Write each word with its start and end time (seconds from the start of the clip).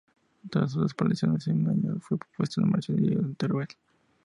Tras 0.49 0.71
su 0.71 0.81
desaparición, 0.81 1.35
ese 1.35 1.53
mismo 1.53 1.69
año 1.69 1.99
fue 1.99 2.17
puesto 2.35 2.59
en 2.59 2.71
marcha 2.71 2.91
el 2.91 3.01
"Diario 3.03 3.21
de 3.21 3.35
Teruel". 3.35 3.67